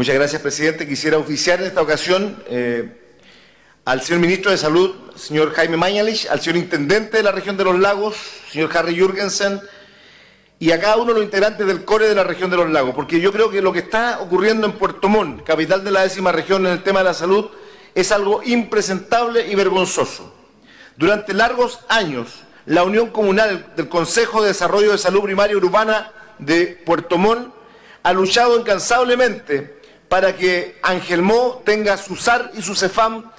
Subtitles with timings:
[0.00, 0.88] Muchas gracias, presidente.
[0.88, 2.88] Quisiera oficiar en esta ocasión eh,
[3.84, 7.64] al señor ministro de Salud, señor Jaime Mañalich, al señor intendente de la región de
[7.64, 8.16] los lagos,
[8.50, 9.60] señor Harry Jürgensen,
[10.58, 12.94] y a cada uno de los integrantes del core de la región de los lagos,
[12.94, 16.32] porque yo creo que lo que está ocurriendo en Puerto Montt, capital de la décima
[16.32, 17.50] región en el tema de la salud,
[17.94, 20.34] es algo impresentable y vergonzoso.
[20.96, 26.68] Durante largos años, la Unión Comunal del Consejo de Desarrollo de Salud Primaria Urbana de
[26.86, 27.52] Puerto Montt
[28.02, 29.79] ha luchado incansablemente
[30.10, 33.30] para que Angelmó tenga su SAR y su CEFAM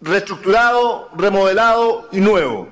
[0.00, 2.68] reestructurado, remodelado y nuevo.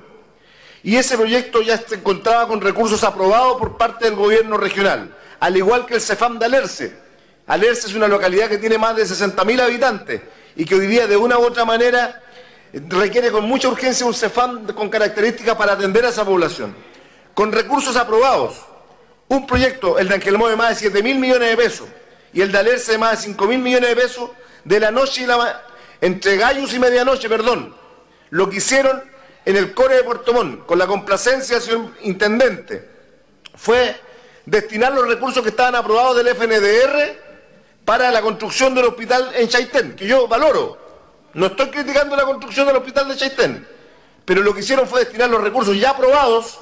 [0.81, 5.55] Y ese proyecto ya se encontraba con recursos aprobados por parte del gobierno regional, al
[5.55, 6.97] igual que el CEFAM de Alerce.
[7.45, 10.21] Alerce es una localidad que tiene más de 60.000 habitantes
[10.55, 12.19] y que hoy día de una u otra manera
[12.73, 16.75] requiere con mucha urgencia un CEFAM con características para atender a esa población.
[17.35, 18.55] Con recursos aprobados,
[19.27, 21.87] un proyecto, el de Angelmó, de más de 7 mil millones de pesos
[22.33, 24.29] y el de Alerce más de 5 mil millones de pesos,
[24.63, 25.63] de la noche y la
[26.01, 27.73] entre gallos y medianoche, perdón,
[28.31, 29.03] lo que hicieron
[29.45, 32.89] en el core de Puerto Montt, con la complacencia del señor intendente,
[33.55, 33.95] fue
[34.45, 37.19] destinar los recursos que estaban aprobados del FNDR
[37.85, 40.77] para la construcción del hospital en Chaitén, que yo valoro.
[41.33, 43.67] No estoy criticando la construcción del hospital de Chaitén,
[44.25, 46.59] pero lo que hicieron fue destinar los recursos ya aprobados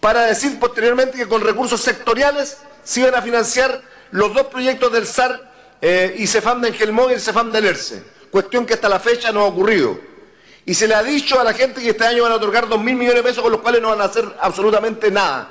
[0.00, 5.06] para decir posteriormente que con recursos sectoriales se iban a financiar los dos proyectos del
[5.06, 9.00] SAR eh, y CEFAM de Engelmó y el CEFAM de Lerce, cuestión que hasta la
[9.00, 9.98] fecha no ha ocurrido.
[10.64, 12.82] Y se le ha dicho a la gente que este año van a otorgar dos
[12.82, 15.50] mil millones de pesos con los cuales no van a hacer absolutamente nada.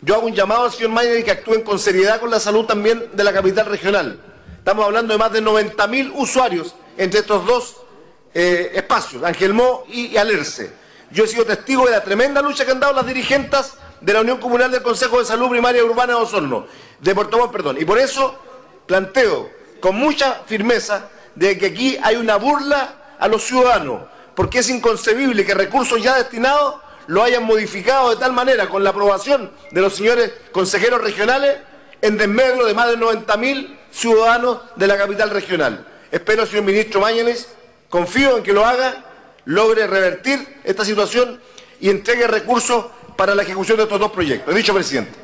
[0.00, 2.64] Yo hago un llamado al señor Mayer y que actúen con seriedad con la salud
[2.64, 4.20] también de la capital regional.
[4.58, 7.76] Estamos hablando de más de 90 mil usuarios entre estos dos
[8.34, 10.70] eh, espacios, Angelmó y Alerce.
[11.10, 13.72] Yo he sido testigo de la tremenda lucha que han dado las dirigentes
[14.06, 16.68] de la Unión Comunal del Consejo de Salud Primaria Urbana de Osorno,
[17.00, 17.76] de Puerto Montt, perdón.
[17.80, 18.38] Y por eso
[18.86, 24.02] planteo con mucha firmeza de que aquí hay una burla a los ciudadanos,
[24.36, 26.76] porque es inconcebible que recursos ya destinados
[27.08, 31.56] lo hayan modificado de tal manera con la aprobación de los señores consejeros regionales
[32.00, 35.84] en desmedro de más de 90.000 ciudadanos de la capital regional.
[36.12, 37.48] Espero, señor ministro Mañanes,
[37.90, 39.04] confío en que lo haga
[39.46, 41.40] logre revertir esta situación
[41.80, 44.54] y entregue recursos para la ejecución de estos dos proyectos.
[44.54, 45.10] Dicho, presidente.